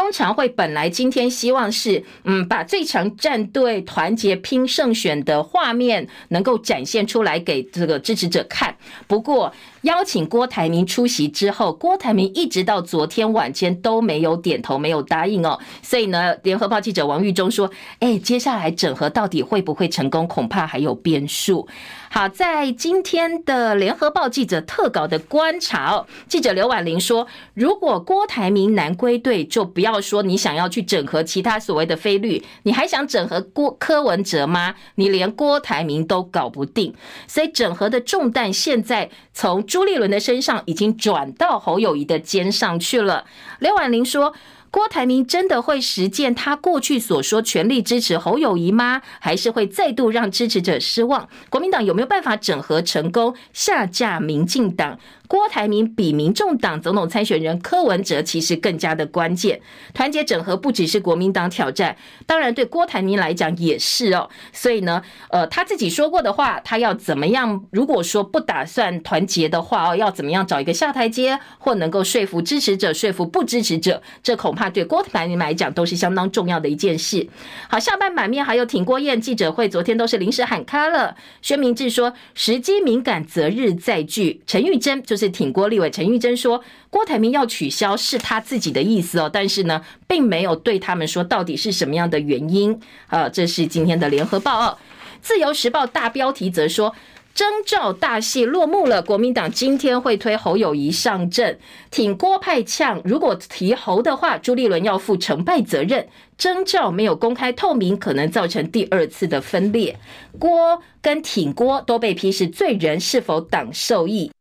[0.00, 8.74] 中常会本来今天希望是，嗯，把最强战队团结拼胜选的画面能够展现出来给这个支持者看。
[9.06, 15.60] 不过邀请郭台铭出席之后，郭台铭一直到昨天晚间都没有点头，没有答应哦。
[15.82, 21.68] 所以呢，联合报记者王玉忠说：“哎，接下来整合到底会不会成功，恐怕还有变数。”
[22.12, 34.74] 好，在今天的联合报记者特稿的观察哦，记者刘婉玲说，如果郭台铭南归队，就不要要说你想要去整合其他所谓的非绿，你还想整合郭柯文哲吗？
[34.94, 36.94] 你连郭台铭都搞不定，
[37.26, 43.24] 所以整合的重担现在从朱立伦的身上已经转到侯友谊的肩上去了。
[43.58, 44.34] 刘婉玲说。
[44.72, 49.02] 郭台铭真的会实践他过去所说全力支持侯友谊吗？
[49.18, 51.28] 还是会再度让支持者失望？
[51.48, 54.96] 国民党有没有办法整合成功，下架民进党？
[55.30, 59.60] 郭台铭比民众党总统参选人柯文哲其实更加的关键，
[59.94, 64.28] 团结整合不只是国民党挑战，当然对郭台铭来讲也是哦。
[64.52, 67.64] 所以呢，呃，他自己说过的话，他要怎么样？
[67.70, 77.28] 如果说不打算团结的话哦，要怎么样找一个下台阶，或能够说服支持者、说服不支持者，这恐怕对郭台铭来讲都是相当重要的一件事。
[77.68, 81.14] 好，下半版面还有挺郭燕记者会，昨天都是临时喊卡了。
[81.40, 84.42] 薛明志说，时机敏感，择日再聚。
[84.44, 85.19] 陈玉珍就是。
[85.20, 92.80] 是挺郭立委陈玉珍说，郭台铭要取消是他自己的意思哦，但是呢，并没有对他们说到底是什么样的原因。
[93.08, 94.78] 呃，这是今天的联合报哦，
[95.20, 96.94] 自由时报大标题则说，
[97.34, 101.58] 征召大戏落幕了，国民党今天会推侯友宜上阵，
[101.90, 106.08] 挺郭派呛，如果提侯的话，朱立伦要负成败责任。
[106.36, 109.98] 征召没有公开透明，可能造成第二次的分裂。
[110.38, 114.32] 郭跟挺郭都被批是罪人，是否党受益？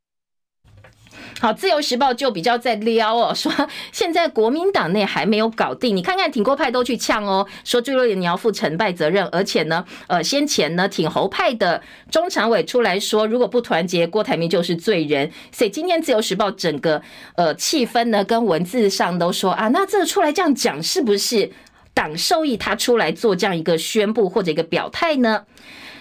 [1.41, 3.49] 好，自由时报就比较在撩哦，说
[3.93, 11.81] 现在国民党内还没有搞定，你看看挺郭派都去呛哦，说朱立伦你要负成败责任，而且呢，呃，先前呢挺侯派的
[12.11, 17.01] 中常委出来说，如果不团结，郭台铭就是罪人，所以今天自由时报整个
[17.35, 21.49] 呃气氛呢跟文字上都说啊，那这出来这样讲是不是
[21.93, 22.57] 党受益？
[22.57, 25.45] 他出来做这样一个宣布或者一个表态呢？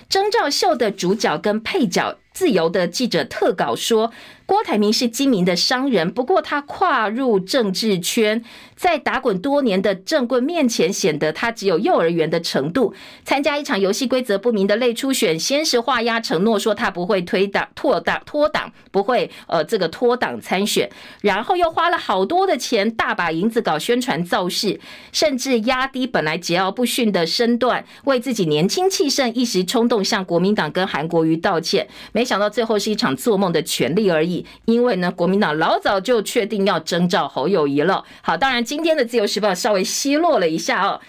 [0.08, 4.12] 征兆秀的主角跟配角，自由的记者特稿说。
[4.48, 8.42] 郭台铭是精明的商人，不过他跨入政治圈，
[8.74, 12.94] 在打滚多年的政棍面前，显得他只有幼儿园的程度。
[13.26, 20.90] 参加一场游戏规则不明的类初选，先是画押承诺说他不会推党、脱党、脱党，不会呃这个脱党参选，
[21.20, 24.80] 然后又花了好多的钱，大把银子搞宣传造势，
[25.12, 31.86] 甚至压低本来桀骜不驯的身段，为自己年轻气盛、一时冲动向国民党跟韩国瑜道歉。
[32.12, 34.37] 没想到最后是一场做梦的权利而已。
[34.64, 38.04] 因为呢，国民党老早就确定要征召侯友宜了。
[38.22, 41.00] 好，当然今天的自由时报稍微奚落了一下哦。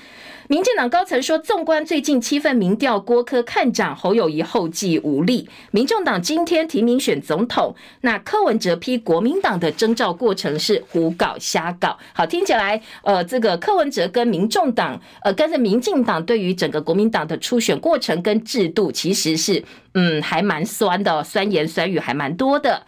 [0.52, 5.48] 民进党高层说，纵观最近七份民调，郭科看涨，侯友宜后继无力。
[5.70, 12.00] 民众党今天提名选总统，那柯文哲批国民党的征召过程是胡搞瞎搞。
[12.14, 19.64] 好，听起来，呃，这个柯文哲跟民众党，呃，跟着民进党对于整个国民党的初选过程跟制度，其实是，
[19.94, 22.88] 嗯，还蛮酸的，酸言酸语还蛮多的。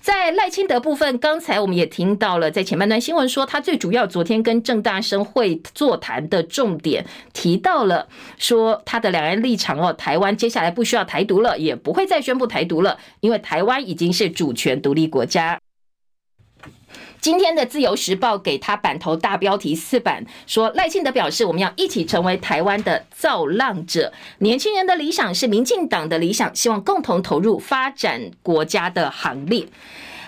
[0.00, 15.60] 在赖清德部分，刚才我们也听到了，在前半段新闻说，他最主要昨天跟郑大生会座谈的重点提到了，说他的两岸立场哦，台湾接下来不需要台独了，也不会再宣布台独了，因为台湾已经是主权独立国家。
[17.20, 24.12] 今天的自由时报给他版头大标题四版说，赖清德表示，我们要一起成为台湾的造浪者。
[24.38, 29.66] 年轻人的理想是民进党的理想，希望共同投入发展国家的行列。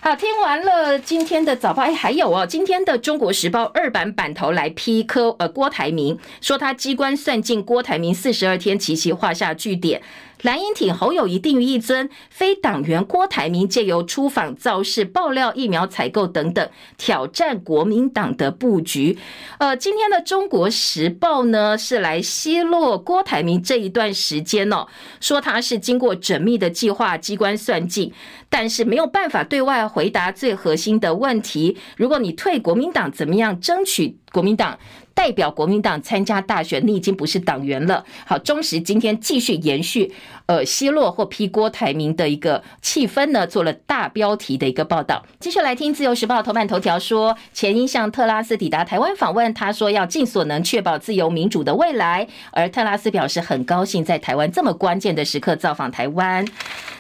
[0.03, 10.03] 好，听完了今天的早报，哎，还有哦，今天的中国时报二版版头来批柯呃郭台铭，说他机关算尽郭台铭四十二天齐齐画下句点。
[10.43, 16.69] 蓝营挺侯友宜定于一尊，非党员郭台铭借由出访造势、爆料疫苗采购等等，
[16.99, 19.17] 挑战国民党的布局。
[19.59, 24.89] 呃，今天的《中国时报》呢是来奚落郭台铭这一段时间哦，
[25.21, 28.13] 说他是经过缜密的计划、机关算尽，
[28.49, 31.79] 但是没有办法对外回答最核心的问题。
[31.97, 34.79] 如果你退国民党，怎么样争取国民党？
[35.15, 38.03] 代表国民党参加大选，你已经不是党员了。
[38.25, 40.11] 好，中时今天继续延续，
[40.47, 45.23] 呃，奚落或批郭台铭的一个气氛呢，做了大标题的一个报道。
[45.39, 56.43] 继续来听自由时报头版头条说，前英相特拉斯抵达台湾访问，他说要尽所能确保自由民主的未来，而特拉斯表示很高兴在台湾这么关键的时刻造访台湾。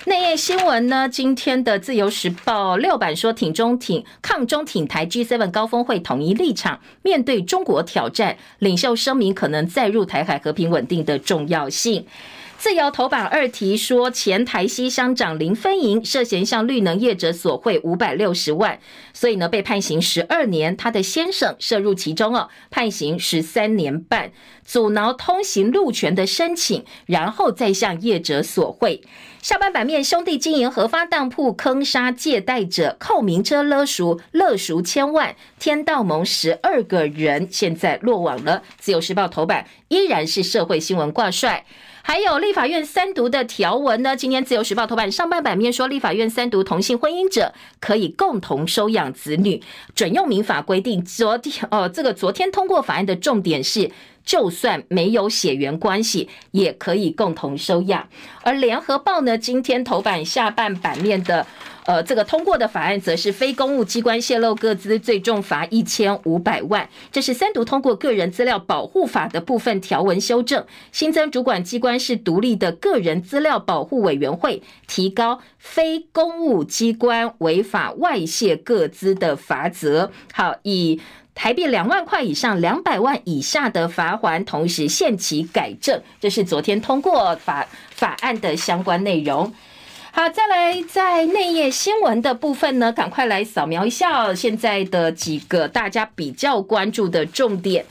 [0.04, 12.04] 内页新闻呢，今天的自由时报六版说，挺中挺抗中挺台 G7 高峰会统一立场，面对中国挑战，领袖声明可能再入台海和平稳定的重要性。
[12.62, 18.78] 自由头版二题说，前台西乡长林芬营涉嫌向绿能业者索贿五百六十万，
[19.12, 24.30] 所以呢被判刑十二年，他的先生涉入其中哦，判刑十三年半，
[24.64, 29.02] 阻挠通行路权的申请，然后再向业者索贿。
[29.40, 38.62] 下半版面，兄弟经营合发当铺坑杀借贷者，扣名车勒赎勒赎千万，天道盟十二个人现在落网了。
[38.78, 41.66] 自由时报头版依然是社会新闻挂帅。
[42.04, 44.16] 还有立法院三读的条文呢？
[44.16, 49.62] 今天自由时报头版上半版面说，立法院三读同性婚姻者可以共同收养子女，
[49.94, 51.02] 准用民法规定。
[51.04, 53.90] 昨天哦，这个昨天通过法案的重点是，
[54.24, 58.08] 就算没有血缘关系，也可以共同收养。
[58.42, 61.46] 而联合报呢，今天头版下半版面的。
[61.84, 66.88] 呃，这个通过的法案则是非公务机关泄露个资最重罚一千五百万。
[67.10, 80.12] 这是三读通过个人资料保护法的部分条文修正，新增主管机关是独立的个人资料保护委员会，提高非公务机关违法外泄个资的罚则。
[80.32, 81.00] 好，以
[81.34, 86.00] 台币两万块以上两百万以下的罚锾，同时限期改正。
[86.20, 89.52] 这是昨天通过法法案的相关内容。
[90.14, 97.86] 好，再来在内页新闻的部分呢，赶快来扫描一下现在的几个大家比较关注的重点。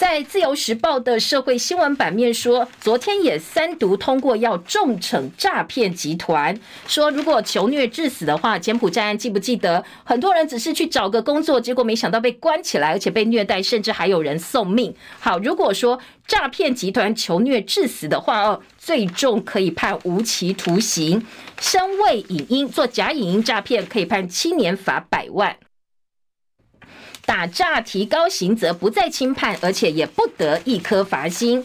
[0.00, 9.84] 在自由时报的社会新闻版面说，昨天也三读通过要重惩诈骗集团，说如果求虐致死的话，柬埔寨案记不记得？
[10.02, 14.94] 很多人只是去找个工作，结果没想到被关起来，而且被虐待，甚至还有人送命。
[15.18, 21.20] 好，如果说诈骗集团求虐致死的话，哦，最重可以判无期徒刑；
[21.60, 25.54] 身为影音做假影音诈骗，可以判七年罚百万。
[27.30, 31.64] 打诈提高刑责，不再轻判，而且也不得一颗罚金。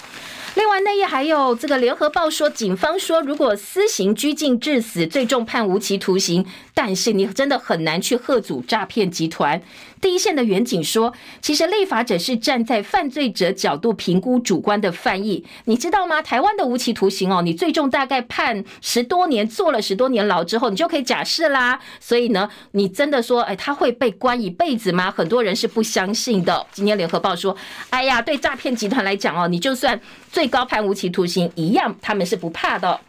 [0.53, 6.45] 另外，内页还有这个联合报说，警方说，如果私刑拘禁致死，最重判无期徒刑。
[6.75, 9.59] 但是你真的很难去贺阻诈骗集团。
[10.01, 15.43] 第一线的员警说，其实立法者是站在犯罪者角度评估主观的犯意。
[15.65, 16.21] 你知道吗？
[16.21, 21.79] 台湾的无期徒刑哦，你最重大概判十多年，坐了十多年牢之后，你就可以假释啦。
[21.99, 25.09] 所以呢，你真的说，哎，他会被关一辈子吗？
[25.09, 26.65] 很多人是不相信的。
[26.71, 27.55] 今天联合报说，
[27.89, 29.99] 哎呀，对诈骗集团来讲哦，你就算
[30.31, 32.99] 最高判无期徒刑一样，他们是不怕的。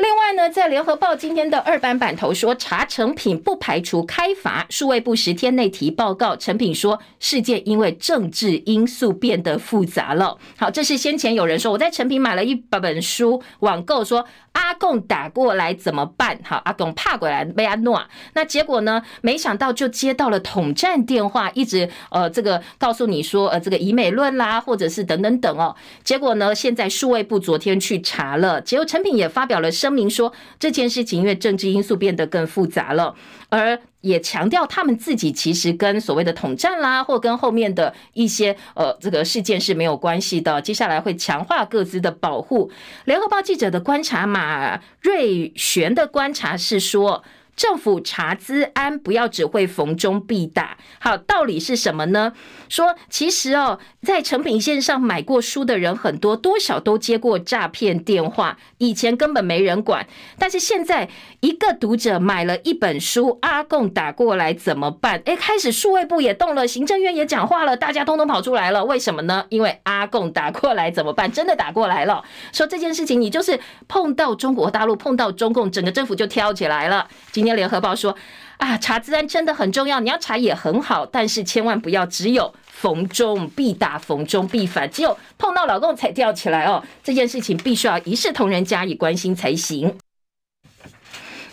[0.00, 6.34] 另外呢，在联合报今天的二版版头说，查成品不排除开罚，数位部十天内提报告。
[6.34, 10.38] 成品说，事件因为政治因素变得复杂了。
[10.56, 14.24] 好，这是先前有人说我在成品买了一本本书，网购说。
[14.52, 16.38] 阿贡打过来怎么办？
[16.44, 18.02] 好，阿贡怕过来被阿诺，
[18.34, 19.02] 那结果呢？
[19.20, 25.74] 没想到就接到了统战电话，一直呃这个告诉你说呃这个以美论啦，或者是等等等哦。
[26.02, 33.14] 结果呢，现在数位部昨天去查了，结果陈品也发表了声明说，这件事情因为政治因素变得更复杂了，
[33.48, 33.80] 而。
[34.00, 40.60] 也强调他们自己其实跟所谓的统战啦，或跟后面的一些呃这个事件是没有关系的。
[40.62, 42.70] 接下来会强化各自的保护。
[43.04, 47.24] 联合报记者的观察，马瑞璇的观察是说。
[47.60, 50.78] 政府查资安，不要只会逢中必打。
[50.98, 52.32] 好，道理是什么呢？
[52.70, 58.56] 说其实哦，在成品线上买过书的人很多，多少都接过诈骗电话。
[58.78, 60.06] 以前根本没人管，
[60.38, 65.20] 但是现在一个读者买了一本书，阿共打过来怎么办？
[65.26, 68.82] 诶，开始数位部也动了，行政院也讲话了，大家通通跑出来了。
[68.86, 69.44] 为什么呢？
[69.50, 71.30] 因为阿共打过来怎么办？
[71.30, 72.24] 真的打过来了。
[72.54, 77.06] 说这件事情，你就是碰到中国大陆，碰到中共，整个政府就挑起来了。
[77.30, 77.49] 今天。
[77.54, 78.16] 联合报说
[78.58, 86.82] 啊，查资安真的很重要，你要查也很好，但是千万不要只有逢中必打，逢中必反，只有碰到老公才吊起来哦。
[87.02, 89.96] 这件事情必须要一视同仁，加以关心才行。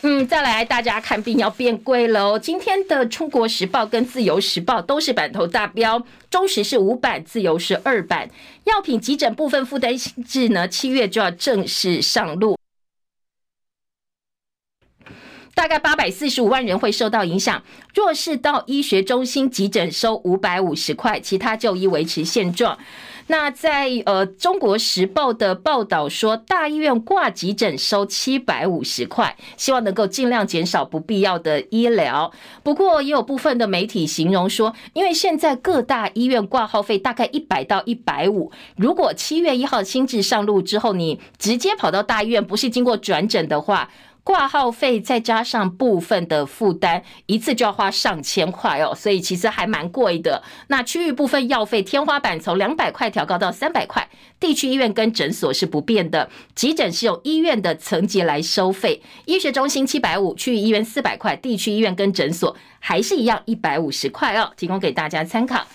[0.01, 2.39] 嗯，再来，大家看病要变贵了哦。
[2.39, 8.29] 今天的《中国时报》跟《自由时报》都是版头大标，中时是五版，自由是二版。
[8.65, 12.56] 药品急诊部分负担制呢，七月就要正式上路。
[15.57, 17.63] 大概八百四十五万人会受到影响。
[17.95, 22.77] 若是到医学中心急诊收五百五十块，其他就医维持现状。
[23.29, 32.31] 那在呃《中国时报》的报道说，大医院挂急诊收七百五十块，希望能够尽量减少不必要的医疗。
[32.61, 43.89] 不过，也有部分的媒体形容说，因为现在各大医院挂号费大概一百到一百五，如果七月一号新制上路之后，你直接跑到大医院，不是经过转诊的话。
[44.27, 50.43] 挂号费再加上部分的负担，一次就要花上千块哦，所以其实还蛮贵的。
[50.67, 54.05] 那区域部分药费天花板从两百块调高到三百块，
[54.37, 65.65] 地区医院跟诊所是不变的，急诊是用医院的层级来收费，医学中心七百五，区域医院四百块，地区医院跟诊所还是一样一百五十块哦，提供给大家参考。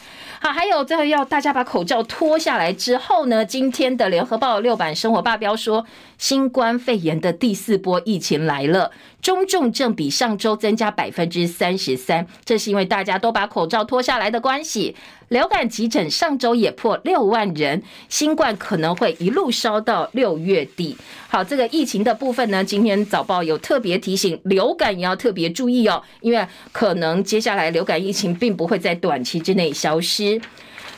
[0.43, 5.86] 好，还有最后要大家把口罩脱下来之后呢，今天的联合报六版生活霸标说，
[6.18, 8.90] 新冠肺炎的第四波疫情来了。
[9.22, 14.96] 中重症比上周增加百分之三十三，这是因为大家都把口罩脱下来的关系。
[15.28, 20.96] 流感急诊上周也破六万人，新冠可能会一路烧到六月底。
[21.28, 30.40] 好，这个疫情的部分呢，今天早报有特别提醒，流感也要特别注意哦，因为可能接下来流感疫情并不会在短期之内消失。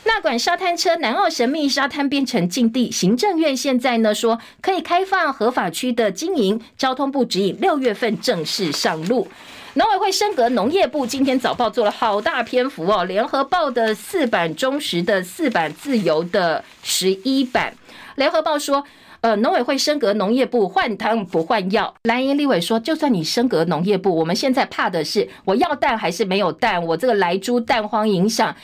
[0.07, 9.27] 那管沙滩车，南澳神秘沙滩变成禁地，行政院现在呢说可以开放合法区的经营，交通部指引六月份正式上路。
[9.73, 17.73] 农委会升格农业部，今天早报做了好大篇幅哦，联合报的四版、中时的四版、自由的十一版。
[18.13, 18.85] 联合报说，
[19.21, 21.93] 呃，农委会升格农业部，换汤不换药。
[22.03, 28.55] 蓝营立委说，就算你升格农业部，我们现在怕的是我要蛋还是没有蛋，我这个莱猪蛋荒影响。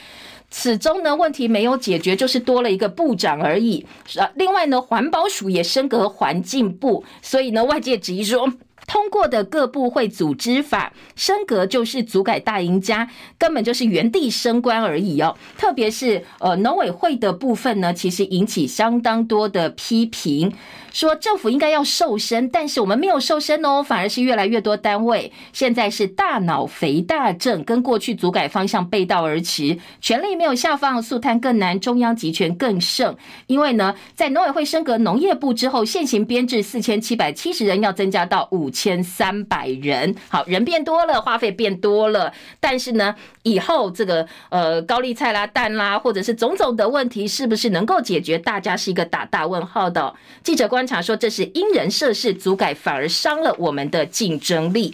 [0.52, 3.86] 始终呢，问题没有解决，就是多了一个部长而已。
[4.18, 8.52] 啊，另外呢，环保署也升格环境部，所以呢，外界质疑说，
[8.86, 15.34] 通过的各部会组织法升格就是组改大赢家，根本就是原地升官而已哦。
[15.56, 20.52] 特别是呃，农委会的部分呢，其实引起相当多的批评。
[20.92, 33.16] 说政府应该要瘦身，但是我们没有瘦身哦，反而是越来越多单位现在是大脑肥大症，跟过去组改方向背道而驰，权力没有下放，肃贪更难，中央集权更盛。
[33.46, 48.38] 因为呢，在农委会升格农业部之后，现行编制四千七百七十人要增加到五千三百人，好，人变多了，花费变多了，但是呢，以后这个呃高丽菜啦、蛋啦，或者是种种的问题，是不是能够解决？
[48.38, 50.14] 大家是一个打大问号的。
[50.42, 54.92] 记者关观察说，这是因人设事，组改反而伤了我们的竞争力。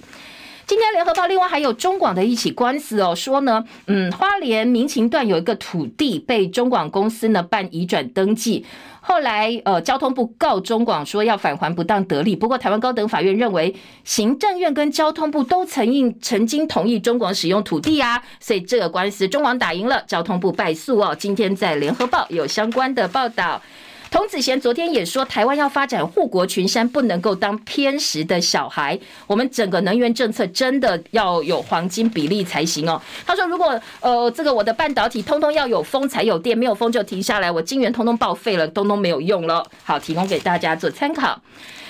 [0.66, 8.66] 今天联合报另外还有中广的一起官司哦，说呢，嗯，花莲民勤段有一个土地被中广公司呢办移转登记，
[9.00, 13.74] 后来呃交通部告中广说要返还不当得利，不过台湾高等法院认为
[14.04, 21.16] 行政院跟交通部都曾应曾经同意中广使用土地啊，所以这个官司中广打赢了，交通部败诉哦。
[21.18, 23.62] 今天在联合报有相关的报道。
[24.10, 28.98] 童子贤昨天也说，台湾要发展护国群山，不能够当偏食的小孩。
[29.26, 33.00] 我们整个能源政策真的要有黄金比例才行哦。
[33.26, 39.64] 他说，如果呃这个我的半导体通通要有风才有电，没有风就停下来，我晶圆通通报废了，通通没有用了。
[39.84, 41.40] 好，提供给大家做参考。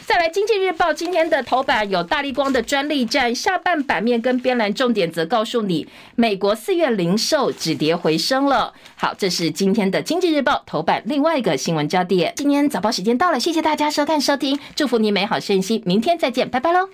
[0.09, 5.87] 再来，《经济日报》今天的头版有大力光的专利战，下半版面跟边栏重点则告诉你，
[6.17, 8.73] 美国四月零售止跌回升了。
[8.97, 12.33] 好，这是今天的《经济日报》头版另外一个新闻焦点。
[12.35, 16.89] 今天早报时间到了，谢谢大家收看收听，祝福你美好身心，明天再见，拜拜喽。